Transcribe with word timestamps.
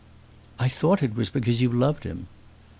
"I 0.57 0.67
thought 0.67 1.03
it 1.03 1.13
was 1.13 1.29
because 1.29 1.61
you 1.61 1.69
loved 1.71 2.05
him." 2.05 2.25